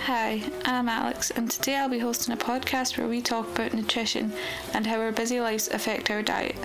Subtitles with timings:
[0.00, 4.32] Hi, I'm Alex, and today I'll be hosting a podcast where we talk about nutrition
[4.74, 6.56] and how our busy lives affect our diet.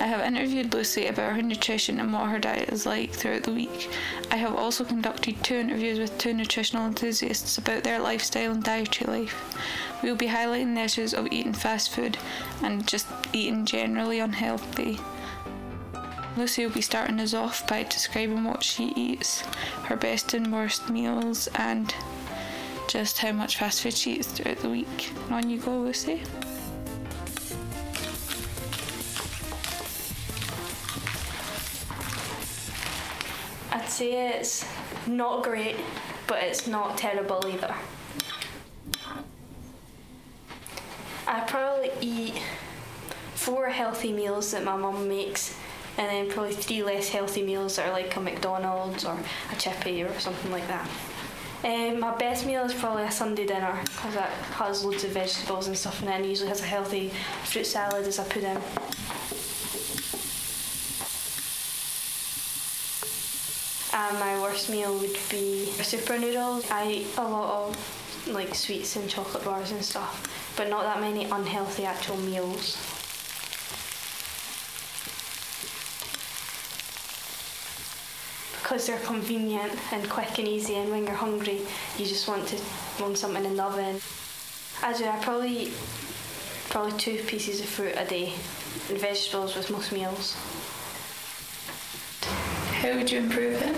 [0.00, 3.52] I have interviewed Lucy about her nutrition and what her diet is like throughout the
[3.52, 3.90] week.
[4.30, 9.22] I have also conducted two interviews with two nutritional enthusiasts about their lifestyle and dietary
[9.22, 9.58] life.
[10.02, 12.16] We will be highlighting the issues of eating fast food
[12.62, 14.98] and just eating generally unhealthy.
[16.36, 19.40] Lucy will be starting us off by describing what she eats,
[19.84, 21.92] her best and worst meals, and
[22.88, 25.12] just how much fast food she eats throughout the week.
[25.30, 26.22] On you go, Lucy.
[33.70, 34.66] I'd say it's
[35.06, 35.76] not great,
[36.26, 37.74] but it's not terrible either.
[41.26, 42.40] I probably eat
[43.34, 45.54] four healthy meals that my mum makes,
[45.98, 49.18] and then probably three less healthy meals that are like a McDonald's or
[49.52, 50.88] a chippy or something like that.
[51.64, 55.66] Um, my best meal is probably a Sunday dinner because it has loads of vegetables
[55.66, 57.10] and stuff in it and usually has a healthy
[57.44, 58.56] fruit salad as a pudding.
[63.92, 66.70] And my worst meal would be super noodles.
[66.70, 71.00] I eat a lot of like sweets and chocolate bars and stuff, but not that
[71.00, 72.97] many unhealthy actual meals.
[78.68, 81.62] Because they're convenient and quick and easy, and when you're hungry,
[81.96, 82.60] you just want to
[83.00, 83.98] want something in the oven.
[84.82, 85.06] I do.
[85.06, 85.72] I probably eat
[86.68, 88.34] probably two pieces of fruit a day
[88.90, 90.36] and vegetables with most meals.
[92.82, 93.74] How would you improve it?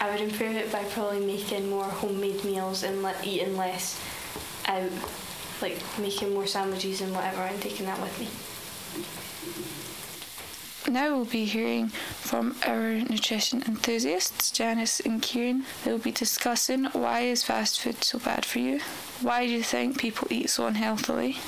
[0.00, 4.02] I would improve it by probably making more homemade meals and le- eating less
[4.66, 4.90] out,
[5.60, 8.28] like making more sandwiches and whatever, and taking that with me.
[10.88, 15.64] Now we'll be hearing from our nutrition enthusiasts, Janice and Kieran.
[15.84, 18.80] They'll be discussing why is fast food so bad for you?
[19.20, 21.38] Why do you think people eat so unhealthily?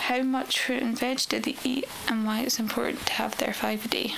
[0.00, 3.54] How much fruit and veg do they eat and why it's important to have their
[3.54, 4.14] five a day?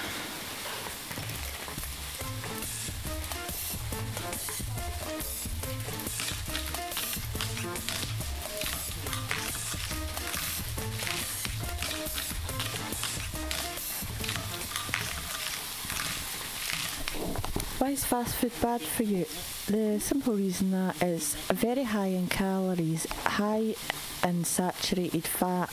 [17.80, 19.24] Why is fast food bad for you?
[19.64, 23.74] The simple reason that is very high in calories, high
[24.22, 25.72] in saturated fat,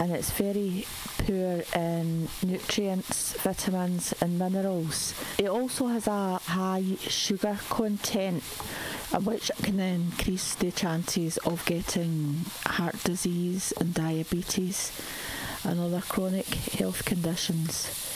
[0.00, 0.86] and it's very
[1.18, 5.12] poor in nutrients, vitamins, and minerals.
[5.36, 8.42] It also has a high sugar content,
[9.12, 14.98] uh, which can increase the chances of getting heart disease and diabetes
[15.62, 18.14] and other chronic health conditions.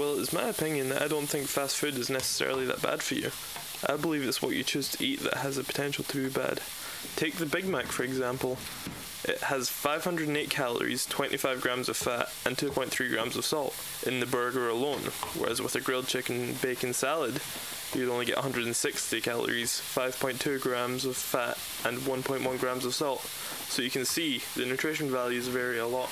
[0.00, 3.16] Well, it's my opinion that I don't think fast food is necessarily that bad for
[3.16, 3.30] you.
[3.86, 6.62] I believe it's what you choose to eat that has the potential to be bad.
[7.16, 8.56] Take the Big Mac, for example.
[9.24, 14.26] It has 508 calories, 25 grams of fat, and 2.3 grams of salt in the
[14.26, 15.02] burger alone,
[15.36, 17.42] whereas with a grilled chicken bacon salad,
[17.92, 23.20] you'd only get 160 calories, 5.2 grams of fat, and 1.1 grams of salt.
[23.68, 26.08] So you can see the nutrition values vary a lot.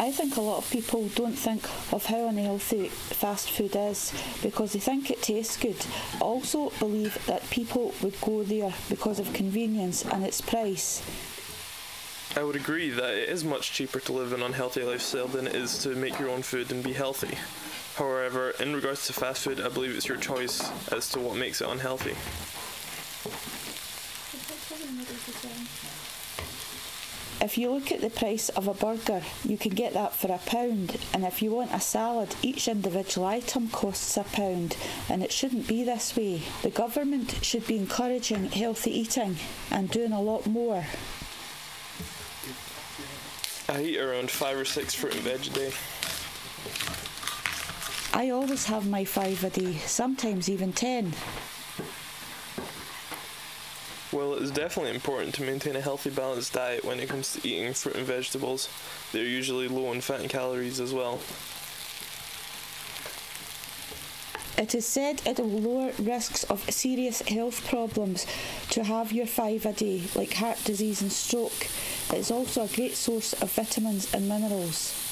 [0.00, 1.62] I think a lot of people don't think
[1.92, 5.76] of how unhealthy fast food is because they think it tastes good.
[6.22, 11.02] Also believe that people would go there because of convenience and its price.
[12.34, 15.54] I would agree that it is much cheaper to live an unhealthy lifestyle than it
[15.54, 17.36] is to make your own food and be healthy.
[17.96, 21.60] However, in regards to fast food, I believe it's your choice as to what makes
[21.60, 22.16] it unhealthy.
[27.42, 30.38] If you look at the price of a burger, you can get that for a
[30.38, 34.76] pound, and if you want a salad, each individual item costs a pound,
[35.08, 36.42] and it shouldn't be this way.
[36.62, 39.36] The government should be encouraging healthy eating
[39.70, 40.84] and doing a lot more.
[43.70, 45.72] I eat around five or six fruit and veg a day.
[48.12, 51.14] I always have my five a day, sometimes even ten.
[54.20, 57.72] Well, it's definitely important to maintain a healthy, balanced diet when it comes to eating
[57.72, 58.68] fruit and vegetables.
[59.12, 61.20] They're usually low in fat and calories as well.
[64.58, 68.26] It is said it will lower risks of serious health problems
[68.68, 71.68] to have your five a day, like heart disease and stroke.
[72.12, 75.09] It is also a great source of vitamins and minerals.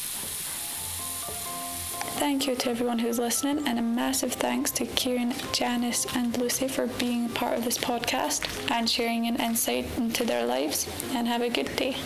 [2.18, 6.66] Thank you to everyone who's listening, and a massive thanks to Kieran, Janice, and Lucy
[6.66, 10.88] for being part of this podcast and sharing an insight into their lives.
[11.12, 11.96] And have a good day.